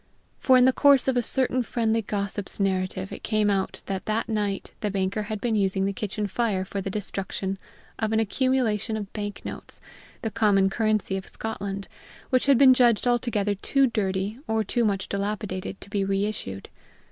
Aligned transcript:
For, 0.39 0.57
in 0.57 0.65
the 0.65 0.73
course 0.73 1.07
of 1.07 1.15
a 1.15 1.21
certain 1.21 1.61
friendly 1.61 2.01
gossip's 2.01 2.59
narrative, 2.59 3.11
it 3.11 3.21
came 3.21 3.51
out 3.51 3.83
that 3.85 4.07
that 4.07 4.27
night 4.27 4.73
the 4.79 4.89
banker 4.89 5.21
had 5.21 5.39
been 5.39 5.53
using 5.53 5.85
the 5.85 5.93
kitchen 5.93 6.25
fire 6.25 6.65
for 6.65 6.81
the 6.81 6.89
destruction 6.89 7.59
of 7.99 8.11
an 8.11 8.19
accumulation 8.19 8.97
of 8.97 9.13
bank 9.13 9.43
notes, 9.45 9.79
the 10.23 10.31
common 10.31 10.71
currency 10.71 11.17
of 11.17 11.27
Scotland, 11.27 11.87
which 12.31 12.47
had 12.47 12.57
been 12.57 12.73
judged 12.73 13.05
altogether 13.05 13.53
too 13.53 13.85
dirty, 13.85 14.39
or 14.47 14.63
too 14.63 14.83
much 14.83 15.07
dilapidated, 15.07 15.79
to 15.81 15.89
be 15.91 16.03
reissued. 16.03 16.69